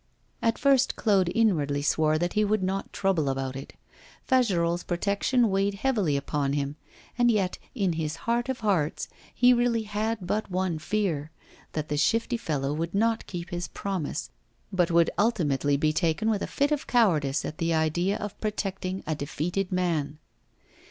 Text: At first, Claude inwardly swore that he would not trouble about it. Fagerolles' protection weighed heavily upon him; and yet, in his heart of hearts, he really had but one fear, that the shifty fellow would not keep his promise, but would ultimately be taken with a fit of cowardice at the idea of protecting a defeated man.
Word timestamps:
At 0.41 0.57
first, 0.57 0.95
Claude 0.95 1.29
inwardly 1.35 1.83
swore 1.83 2.17
that 2.17 2.33
he 2.33 2.43
would 2.43 2.63
not 2.63 2.91
trouble 2.91 3.29
about 3.29 3.55
it. 3.55 3.73
Fagerolles' 4.27 4.83
protection 4.87 5.51
weighed 5.51 5.75
heavily 5.75 6.17
upon 6.17 6.53
him; 6.53 6.75
and 7.19 7.29
yet, 7.29 7.59
in 7.75 7.93
his 7.93 8.15
heart 8.25 8.49
of 8.49 8.61
hearts, 8.61 9.09
he 9.31 9.53
really 9.53 9.83
had 9.83 10.25
but 10.25 10.49
one 10.49 10.79
fear, 10.79 11.29
that 11.73 11.89
the 11.89 11.97
shifty 11.97 12.37
fellow 12.37 12.73
would 12.73 12.95
not 12.95 13.27
keep 13.27 13.51
his 13.51 13.67
promise, 13.67 14.31
but 14.73 14.89
would 14.89 15.11
ultimately 15.19 15.77
be 15.77 15.93
taken 15.93 16.31
with 16.31 16.41
a 16.41 16.47
fit 16.47 16.71
of 16.71 16.87
cowardice 16.87 17.45
at 17.45 17.59
the 17.59 17.71
idea 17.71 18.17
of 18.17 18.41
protecting 18.41 19.03
a 19.05 19.13
defeated 19.13 19.71
man. 19.71 20.17